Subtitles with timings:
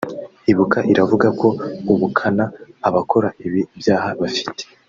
[0.51, 1.47] Ibuka iravuga ko
[1.91, 2.45] ubukana
[2.87, 4.61] abakora ibi byaha bafite